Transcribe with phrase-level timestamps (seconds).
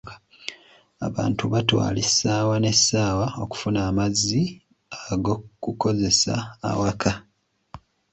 [1.07, 4.41] Abantu batwala essaawa n'essaawa okufuna amazzi
[5.11, 6.35] ag'okukozesa
[6.69, 7.11] ewaka.